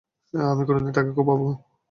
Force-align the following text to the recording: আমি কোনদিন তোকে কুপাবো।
আমি 0.33 0.63
কোনদিন 0.67 0.91
তোকে 0.91 1.11
কুপাবো। 1.17 1.47